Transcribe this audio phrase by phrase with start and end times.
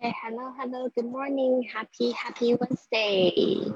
[0.00, 3.68] Okay, hello, hello, good morning, happy, happy Wednesday.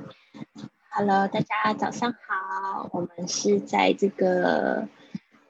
[0.93, 4.87] Hello，大家早上好，我们是在这个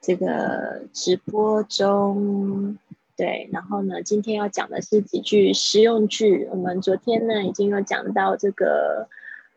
[0.01, 2.79] 这个直播中，
[3.19, 6.49] 对，然后呢，今天要讲的是几句实用句。
[6.51, 9.11] 我们昨天呢已经有讲到这个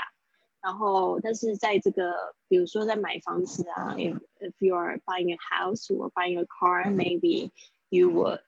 [0.60, 7.50] 然后但是在这个比如说在买房子啊，if if you are buying a house or buying a car，maybe
[7.88, 8.40] you would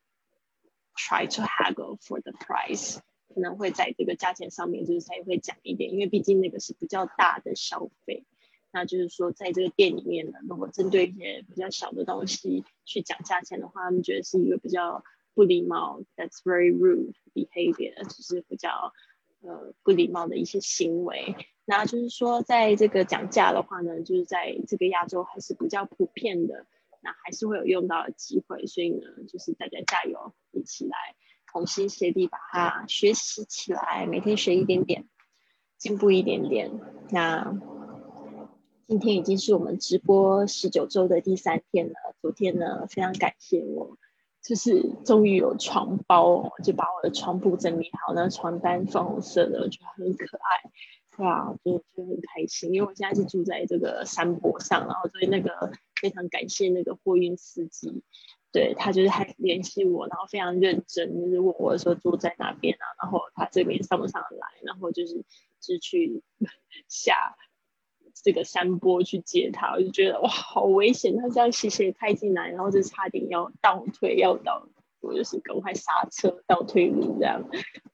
[0.95, 3.01] try to haggle for the price。
[3.36, 8.24] 可能会在这个价钱上面，就是才会讲一点，因为毕竟那个是比较大的消费。
[8.72, 18.94] 那就是说，在这个店里面呢，如果针对一些比较小的东西去讲价钱的话，他们觉得是一个比较不礼貌，That's very rude behavior，就是比较
[19.42, 21.36] 呃不礼貌的一些行为。
[21.66, 26.66] 那就是说，在这个讲价的话呢，就是在这个亚洲还是比较普遍的，
[27.02, 28.66] 那还是会有用到的机会。
[28.66, 30.98] 所以呢，就是大家加油，一起来。
[31.56, 35.08] 同心协力把它学习起来，每天学一点点，
[35.78, 36.70] 进步一点点。
[37.12, 37.58] 那
[38.90, 41.94] 今天已经是我们直播十九周的第三天了。
[42.22, 43.98] 昨天呢，非常感谢我，
[44.44, 50.70] 就是终于有床包，就把我的床铺整理好，那床单粉红色的，就很可爱，
[51.16, 52.74] 对啊，就就很开心。
[52.74, 58.04] 因为我现在是住在这个山坡上，然后所以那个非常感谢那个货运司机。
[58.56, 65.26] 对他就是还联系我，然后非常认真，就是问我说住在哪边啊，然后他这边上不上来，然后就是
[65.60, 66.24] 是去
[66.88, 67.36] 下
[68.24, 74.70] 这个山坡去接他，我就觉得哇好危险，他这样斜斜开进来，然后就差点要倒退要倒，
[75.02, 77.44] 我就是赶快刹车倒退路这样，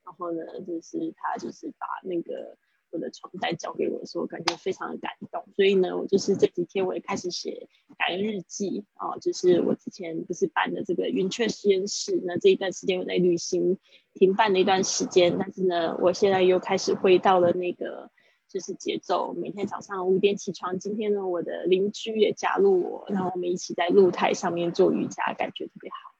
[0.04, 2.56] 然后呢就是他就是把那个。
[2.92, 5.42] 我的床单交给我的时候，感觉非常的感动。
[5.56, 9.16] 所以呢，我就是这几天我也开始写感恩日记啊。
[9.18, 13.78] 就是我之前不是办的这个云雀实验室，那这一段时间我在旅行
[14.14, 18.10] 停办了一段时间，但是呢，我现在又开始回到了那个
[18.48, 20.78] 就是节奏，每天早上五点起床。
[20.78, 26.11] 今天呢，我的邻居也加入我，然后我们一起在露台上面做瑜伽，感觉特别好。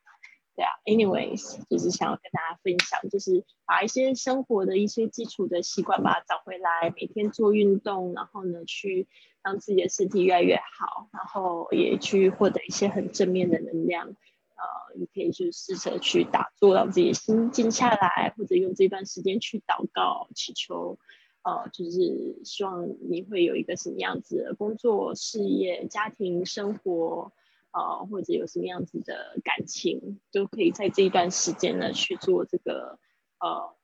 [0.55, 9.09] 对啊，anyways，就是想要跟大家分享，就是把一些生活的一些基础的习惯把它找回来，每天做运动，然后呢，去
[9.43, 14.09] 让自己的身体越来越好，然后也去获得一些很正面的能量。
[14.09, 20.99] 呃，你可以去试着去打坐，让自己心静下来，或者用这段时间去祷告、祈求，
[21.43, 27.33] 呃，就是希望你会有一个什么样子的工作、事业、家庭生活。
[27.73, 32.99] 呃，或者有什么样子的感情，都可以在这一段时间呢去做这个
[33.41, 33.75] 呃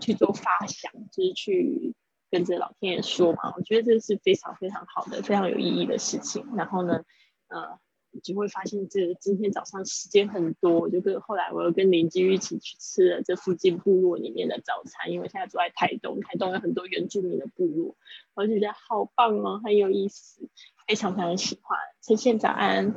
[0.00, 1.94] 去做发想，就是去
[2.30, 3.52] 跟着老天爷说嘛。
[3.54, 6.46] 我觉得这是非常非常好的、非常有意义的事情。
[6.56, 7.04] 然后呢，
[7.48, 7.78] 呃，
[8.22, 17.96] 就会发现这今天早上时间很多，就跟后来我又跟邻居一起去吃了这附近部落里面的早餐，因为现在住在台东，台东有很多原住民的部落，
[18.32, 20.48] 我就觉得好棒哦，很有意思，
[20.86, 21.78] 非常非常喜欢。
[22.00, 22.94] 陈宪早安。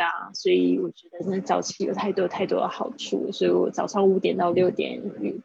[0.00, 5.02] 啊，所以我觉得那早起有太多太多的好处，所以我早上五点到六点，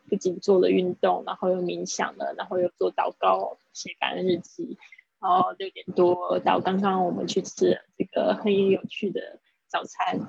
[0.09, 4.77] 不仅做了运动，然后又冥想了，然后又做祷告、写感恩日记，
[5.19, 10.19] 然后六点多到刚刚我们去吃这个很有趣的早餐，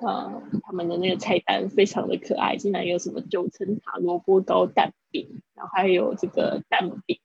[0.00, 7.20] 呃，他们的那个菜单非常的可爱，竟然有什么九层塔萝卜糕蛋饼，然后还有这个蛋饼，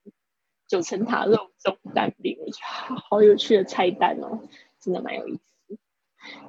[0.67, 2.59] 九层塔肉粽蛋饼，我觉
[2.89, 4.41] 得好有趣的菜单哦，
[4.79, 5.41] 真的蛮有意思。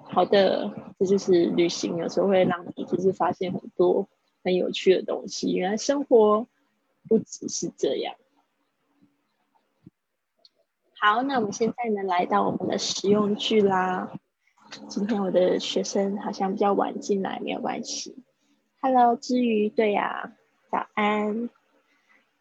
[0.04, 4.08] 好的，这就是旅行，有时候会让你就是发现很多
[4.44, 5.54] 很有趣的东西。
[5.54, 6.46] 原来生活
[7.08, 8.14] 不只是这样。
[11.00, 14.12] 好，那我们现在呢，来到我们的实用句啦。
[14.88, 18.22] 今天我的学生好像比较晚进来，没有关系。
[18.80, 20.32] Hello，之余，对呀，
[20.70, 21.50] 早安。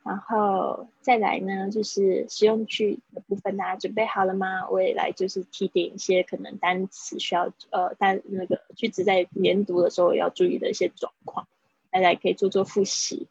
[0.04, 4.68] 然后再来呢，就是实用句的部分，大家准备好了吗？
[4.70, 11.48] 我也来就是提点一些可能单词需要呃单那个句子在连读的时候要注意的一些状况，
[11.92, 13.28] 大家可以做做复习。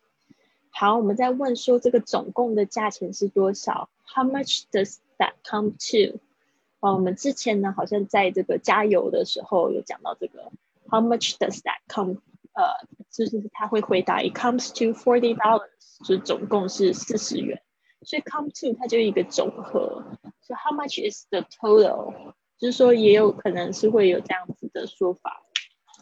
[0.70, 6.20] 好，我们在问说这个总共的价钱是多少？How much does that come to？
[6.78, 10.52] 哦，我们之前呢好像在这个加油的时候有讲到这个
[10.88, 12.18] How much does that come？
[12.54, 15.68] 呃，就是他会回答 It comes to forty dollars。
[16.06, 17.60] 就总共是四十元，
[18.00, 20.02] 所以 come to 它就一个总和。
[20.40, 22.32] So how much is the total？
[22.58, 25.42] 就是说也有可能是会有这样子的说法。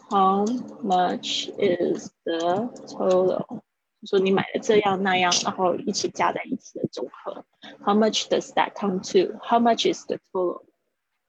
[0.08, 0.44] How
[0.84, 3.60] much is the total？
[4.00, 7.44] 就说你买了这样那样，然后一起加在一起的总和。
[7.84, 9.36] How much does that come to?
[9.42, 10.62] How much is the total?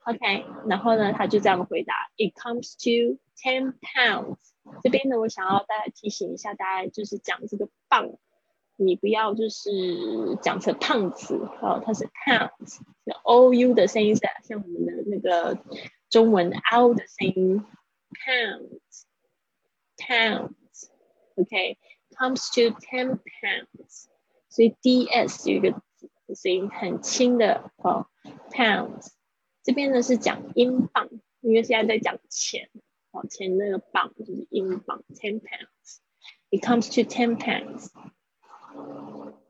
[0.06, 4.38] OK，然后呢，他就这样回答：It comes to ten pounds。
[4.84, 8.18] 这边呢，我想要大家提醒一下，大家就是讲这个磅，
[8.76, 9.70] 你不要就是
[10.42, 15.58] 讲成胖子哦，它是 pounds，O U 的声音是像我们的那个
[16.10, 17.66] 中文 O 的声音
[19.98, 21.78] ，pounds，pounds，OK。
[22.18, 24.08] comes to ten pounds，
[24.50, 25.82] 所以 d s 有一个
[26.36, 28.08] 声音很轻的哦
[28.52, 29.14] ，pounds。
[29.64, 31.08] 这边呢是讲英镑，
[31.40, 32.70] 因为现在在讲钱。
[33.13, 37.91] 哦，钱那个镑就是英镑，ten pounds，it comes to ten pounds。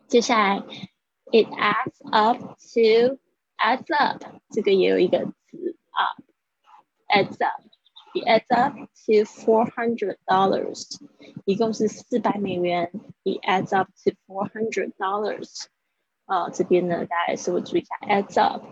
[0.07, 0.63] 接下来，
[1.33, 3.19] it adds up to
[3.57, 10.87] adds up，这个也有一个词 up，adds up。It adds up to four hundred dollars，
[11.45, 12.93] 一共是四百美元。
[13.25, 15.65] It adds up to four hundred dollars。
[16.27, 18.63] 啊，这边呢，大家是会注意一下 adds up。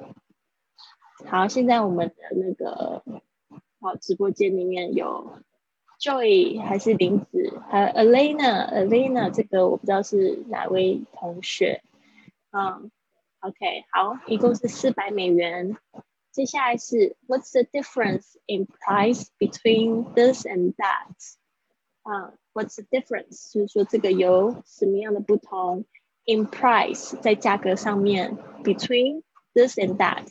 [1.26, 3.02] 好，现在我们的那个
[3.86, 5.38] 好直播间里面有
[6.00, 11.82] Joy 还是林子，还有 Elena，Elena 这个我不知道是哪位同学。
[12.50, 12.90] 嗯，
[13.40, 15.76] OK，好，一共是四百美元。
[16.32, 21.36] 接下来是 What's the difference in price between this and that？
[22.02, 23.52] 啊，What's the difference？
[23.52, 25.84] 就是说这个有什么样的不同？
[26.24, 29.22] In price，在价格上面，between
[29.54, 30.26] this and that，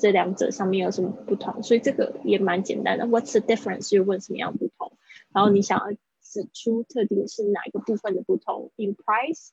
[0.00, 1.62] 这两者上面有什么不同？
[1.62, 3.06] 所以这个也蛮简单的。
[3.06, 3.88] What's the difference？
[3.88, 4.92] 就问什么样不同？
[5.32, 9.50] 然后你想要指出特定是哪一个部分的不同？In price，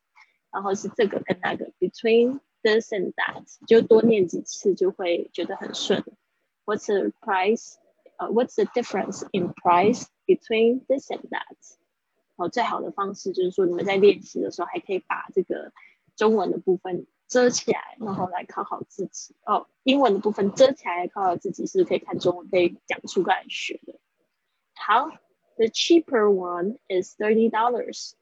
[0.51, 2.39] 然后是这个跟那个，between。
[2.63, 6.03] this and that，就多念几次就会觉得很顺。
[6.65, 7.75] What's the price?
[8.17, 11.55] Uh, what's the difference in price between this and that？
[12.35, 15.71] 哦，最好的方式就是说，你们在练习的时候还可以把这个
[16.15, 19.35] 中文的部分遮起来，然后来考好自己。
[19.45, 23.99] 哦，英文的部分遮起来考好自己，是可以看中文可以讲出来学的。
[24.73, 25.09] 好
[25.55, 28.13] ，the cheaper one is thirty dollars。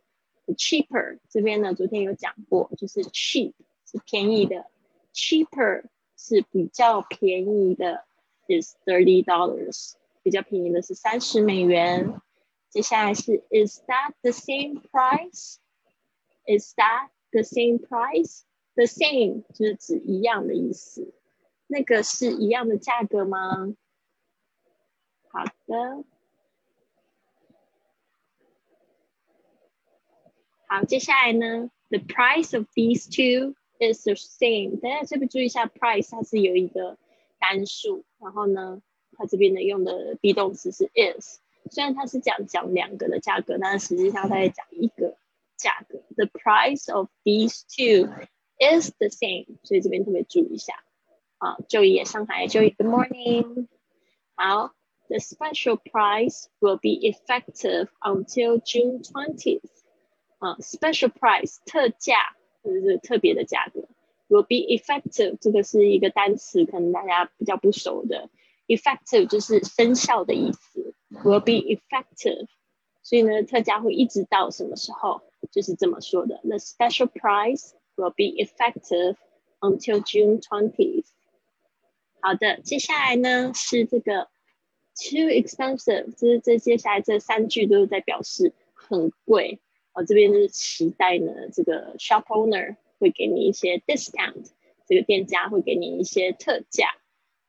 [0.45, 3.53] The cheaper 这边呢，昨天有讲过，就是 cheap
[3.85, 3.99] 是。
[4.05, 4.65] 便宜的
[5.13, 5.85] ，cheaper
[6.17, 8.05] 是比较便宜的
[8.47, 12.21] ，is thirty dollars，比较便宜的是三十美元。
[12.69, 18.41] 接下来是 Is that the same price？Is that the same price?
[18.75, 21.13] The same 就是指一样的意思，
[21.67, 23.73] 那个是一样的价格吗？
[25.29, 26.03] 好的，
[30.67, 34.79] 好，接下来呢？The price of these two is the same。
[34.79, 36.97] 大家这边注意一下，price 它是有一个
[37.39, 38.81] 单数，然后呢，
[39.13, 41.39] 它这边呢用的 be 动词是 is。
[41.71, 45.17] 虽然它是讲讲两个的价格，但是实际上它在讲一个
[45.57, 46.01] 价格。
[46.15, 48.09] The price of these two
[48.59, 49.57] is the same。
[49.63, 50.83] 所以这边特别注意一下。
[51.37, 53.67] 啊，就业上海，就业 Good morning。
[54.35, 54.73] 好
[55.07, 59.61] ，The special price will be effective until June twentieth。
[60.39, 62.35] 啊，special price 特价。
[62.63, 63.81] 就是特别的价格
[64.27, 68.27] ，will be effective 这个是一个单词，可能大家比较不熟的
[68.65, 72.47] ，effective 就是生效的意思，will be effective，
[73.03, 75.21] 所以呢，特价会一直到什么时候？
[75.51, 79.16] 就是这么说的，the special price will be effective
[79.60, 81.06] until June twentieth。
[82.20, 84.28] 好的，接下来呢是这个
[84.94, 89.60] too expensive，就是这接下来这三句都是在表示很贵。
[89.92, 94.50] 我这边就是期待呢，这个 shop owner 会给你一些 discount，
[94.86, 96.94] 这个店家会给你一些特价，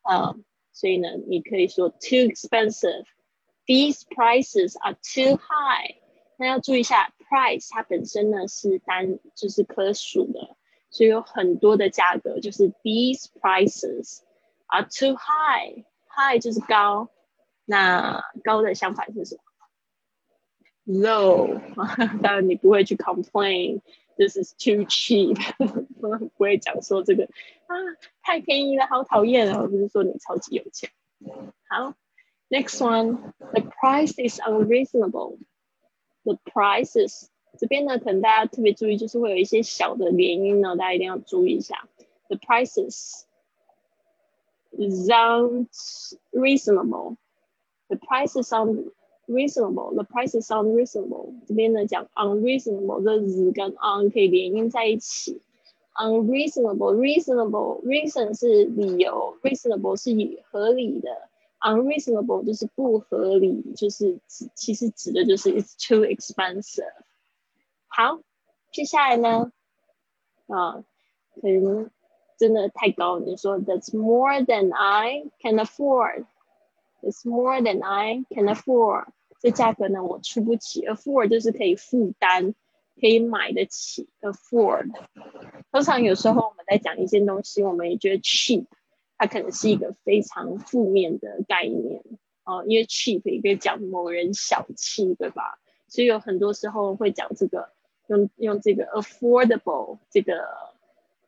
[0.01, 0.35] 啊，
[0.71, 5.95] 所以呢，你可以说 too expensive，these prices are too high。
[6.37, 10.55] 那要注意一下 ，price 它本身呢是单就是可数的，
[10.89, 14.19] 所以有很多的价格，就是 these prices
[14.67, 17.09] are too high，high 就是高，
[17.65, 19.41] 那高的相反是什么？
[20.85, 21.59] low，
[22.21, 27.25] 当然你不会去 complain，this is too cheap，不会讲说这个
[27.67, 27.75] 啊
[28.21, 30.89] 太便宜了，好讨厌啊，不是说你超级有钱。
[31.69, 31.93] 好，
[32.49, 35.37] next one，the price is unreasonable。
[36.26, 41.88] The prices 这边呢，可能大家特别注意，就是会有一些小的连音呢，大家一定要注意一下。
[42.28, 43.22] The prices
[44.76, 45.68] sound
[46.32, 47.16] reasonable.
[47.88, 48.90] The prices sound
[49.28, 51.34] reasonable, the prices sound reasonable.。
[51.46, 55.40] 这边呢讲 unreasonable，这 z 跟 un 可以连音在一起
[55.94, 61.28] unreasonable，reasonable reason 是理由，reasonable 是以合理的
[61.59, 66.83] ，unreasonable 就是不合理，就是指其实指的就是 it's too expensive。
[67.87, 68.21] 好，
[68.71, 69.51] 接下来呢，
[70.47, 70.83] 啊，
[71.41, 71.89] 可能
[72.37, 79.07] 真的太高，你说 that's more than I can afford，it's more than I can afford，
[79.39, 82.55] 这价格呢我出不起，afford 就是可以负担。
[82.99, 84.91] 可以买得起，afford。
[85.71, 88.65] 通常有时候我们在讲一件东西，我们也觉得 cheap，
[89.16, 92.02] 它可能是一个非常负面的概念
[92.44, 95.58] 哦，因为 cheap 也可以讲某人小气，对吧？
[95.88, 97.72] 所以有很多时候会讲这个，
[98.08, 100.46] 用用这个 affordable 这个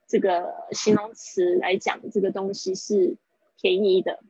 [0.06, 3.16] 这个形容词来讲这个东西是
[3.60, 4.20] 便宜的，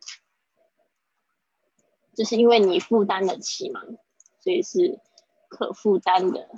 [2.14, 3.82] 就是因为你负担得起嘛，
[4.40, 4.98] 所以是
[5.48, 6.48] 可负担的。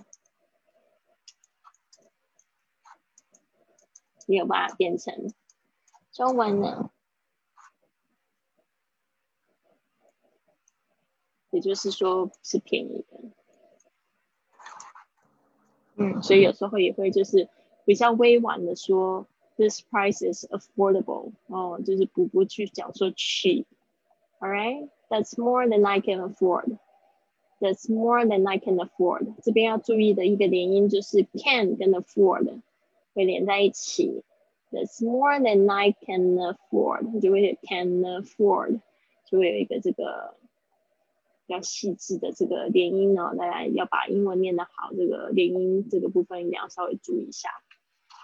[4.27, 5.33] 没有办法变成
[6.12, 6.92] 中文呢，
[11.50, 13.20] 也就是说是便宜的。
[15.98, 17.50] 嗯，所以有时候也会就是
[17.86, 19.28] 比较委婉的说，
[19.58, 21.32] this price is affordable。
[21.48, 26.78] 哦，就是不不去讲说 cheap。All right, that's more than I can afford.
[27.60, 29.36] That's more than I can afford。
[29.42, 32.62] 这边要注意的一个连音就是 can 跟 afford。
[33.14, 34.24] 会连在一起。
[34.72, 38.82] That's more than I can afford，就会 can afford，
[39.30, 40.36] 就会有一个这个
[41.46, 43.36] 比较细致的这个连音呢。
[43.38, 47.50] 大家要把英文念得好，这个连音这个部分一定要稍微注意一下。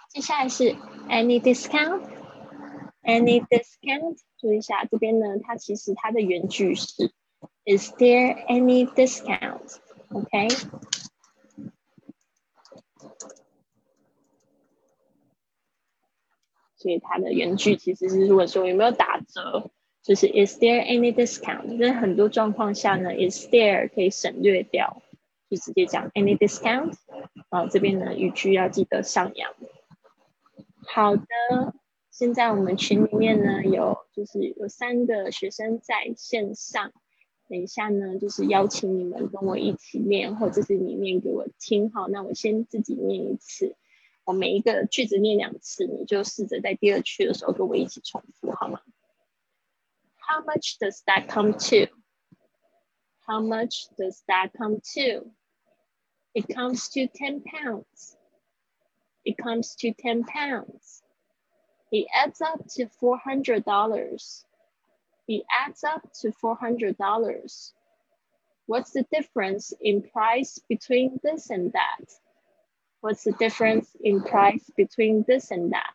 [0.10, 0.76] 接下来是
[1.08, 7.14] any discount，any discount，注意一下这边呢，它其实它的原句是
[7.64, 10.48] Is there any discount？OK？
[16.87, 19.73] 所以它的原句其实是如果说有没有打折，
[20.05, 21.77] 就是 Is there any discount？
[21.81, 25.03] 在很多状况下呢，Is there 可以省略掉，
[25.51, 26.93] 就直接讲 Any discount？
[27.49, 29.53] 啊，这边呢语句要记得上扬。
[30.87, 31.25] 好的，
[32.13, 36.93] 现在我们群里面呢有就是有三个学生在线上，
[37.49, 41.91] 等一下呢就是邀请你们跟我一起念，或者是你念给我听。
[41.91, 43.75] 好，那我先自己念一次。
[44.26, 48.82] 我每一个句子念两次，你就试着在第二句的时候跟我一起重复，好吗？
[50.18, 51.92] How much does that come to?
[53.26, 55.32] How much does that come to?
[56.34, 58.16] It comes to ten pounds.
[59.26, 61.02] It comes to ten pounds.
[61.92, 64.46] It adds up to four hundred dollars.
[65.28, 67.74] It adds up to four hundred dollars.
[68.66, 72.14] What's the difference in price between this and that?
[73.01, 75.95] What's the difference in price between this and that?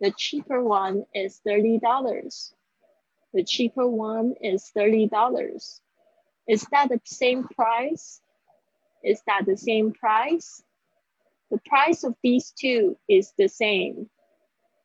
[0.00, 2.52] The cheaper one is $30.
[3.32, 5.80] The cheaper one is $30.
[6.48, 8.20] Is that the same price?
[9.02, 10.62] Is that the same price?
[11.50, 14.10] The price of these two is the same.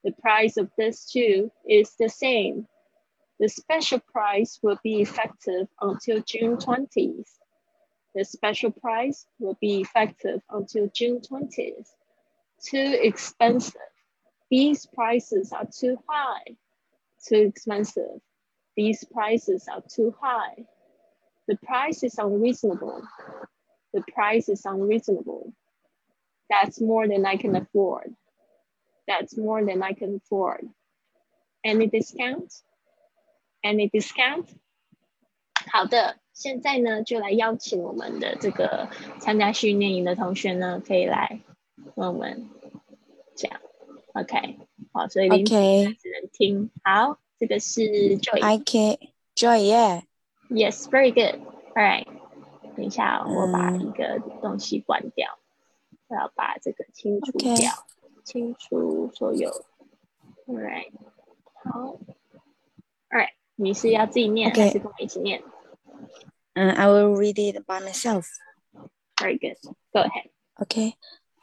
[0.04, 2.68] The price of this two is the same.
[3.40, 7.39] The special price will be effective until June 20th.
[8.16, 11.88] The special price will be effective until June 20th.
[12.64, 13.82] Too expensive.
[14.50, 16.58] These prices are too high.
[17.28, 18.20] Too expensive.
[18.76, 20.66] These prices are too high.
[21.48, 23.04] The price is unreasonable.
[23.94, 25.54] The price is unreasonable.
[26.50, 28.16] That's more than I can afford.
[29.08, 30.68] That's more than I can afford.
[31.64, 32.54] Any discount?
[33.64, 34.50] Any discount?
[35.72, 38.88] 好的，现在呢，就来邀请我们的这个
[39.20, 41.42] 参加训练营的同学呢，可以来
[41.96, 42.50] 问问
[43.36, 43.52] 讲。
[44.14, 44.58] OK，
[44.94, 45.44] 好，所以 OK
[46.00, 46.70] 只能听。
[46.82, 47.82] 好，这个是
[48.20, 48.42] Joy。
[48.42, 48.98] I can
[49.36, 50.04] Joy yeah.
[50.50, 51.42] Yes, very good.
[51.76, 52.08] All right.
[52.78, 55.38] 等一下，我把一个东西关掉，
[56.08, 57.86] 我要把这个清除掉，
[58.24, 59.50] 清除所有。
[60.48, 60.90] All right.
[61.54, 61.98] 好。
[63.10, 63.32] All right.
[63.58, 65.44] 你是要自己念还是跟我一起念
[66.56, 68.30] ？Um, I will read it by myself.
[69.20, 69.56] Very good.
[69.94, 70.30] Go ahead.
[70.62, 70.96] Okay.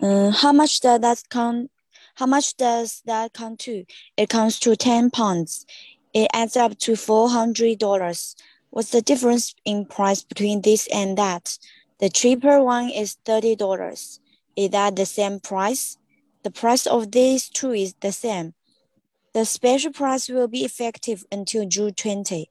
[0.03, 1.71] Um, how much does that count?
[2.17, 3.85] How much does that come to?
[4.17, 5.67] It comes to ten pounds.
[6.13, 8.37] It adds up to four hundred dollars.
[8.71, 11.59] What's the difference in price between this and that?
[11.99, 14.21] The cheaper one is thirty dollars.
[14.57, 15.99] Is that the same price?
[16.43, 18.55] The price of these two is the same.
[19.35, 22.51] The special price will be effective until June 20.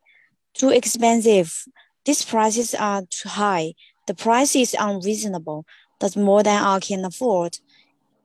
[0.53, 1.65] Too expensive.
[2.04, 3.75] These prices are too high.
[4.06, 5.64] The price is unreasonable.
[5.99, 7.58] That's more than I can afford.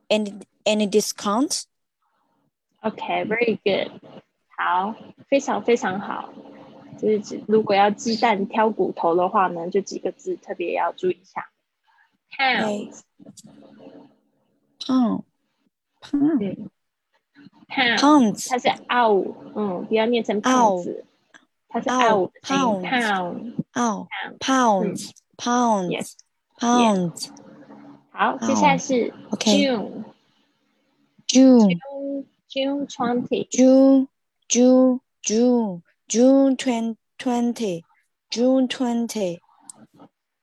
[0.09, 1.65] And any discount?
[2.83, 3.91] Okay, very good.
[4.57, 4.95] 好，
[5.27, 6.33] 非常非常好。
[6.97, 11.49] 就是指如果要鸡蛋挑骨头的话呢，就几个字特别要注意一下。
[12.37, 13.01] Pounds.
[14.79, 15.23] Pound.
[16.01, 16.69] Pound.
[17.67, 17.99] Pound.
[17.99, 18.49] Pounds.
[18.49, 21.05] 它是 out，嗯，不要念成胖子，
[21.70, 23.54] 它是 out 的声音 pound。
[23.74, 24.06] Oh,
[24.40, 25.12] pounds.
[25.38, 25.88] Pounds.
[25.88, 26.12] Yes.
[26.58, 27.30] Pounds.
[28.10, 30.04] 好，接下来是 OK June。
[31.26, 31.78] June.
[31.78, 33.48] June June twenty。
[33.48, 34.08] June.
[34.48, 35.00] June.
[35.22, 35.82] June.
[36.08, 36.96] June twenty.
[37.18, 37.84] Twenty.
[38.30, 39.40] June twenty.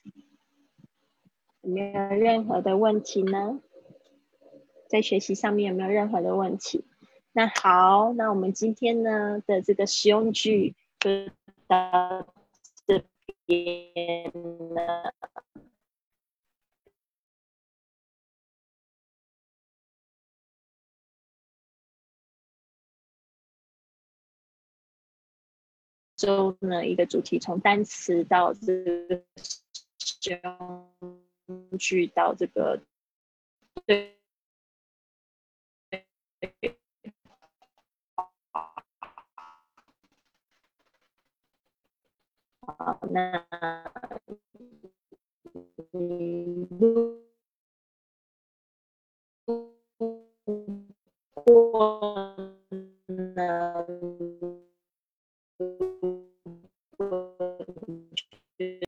[1.66, 3.60] 有没有任何的问题呢？
[4.88, 6.86] 在学习上面有没有任何的问题？
[7.32, 11.10] 那好，那我们今天呢的这个实用句就
[11.68, 12.28] 到
[12.86, 13.04] 这
[13.48, 14.32] 边
[14.76, 15.12] 了。
[26.16, 29.24] 周呢一个主题，从单词到这个
[29.98, 30.92] 实用
[31.80, 32.82] 去到这个
[43.10, 43.46] 那
[45.92, 46.68] 你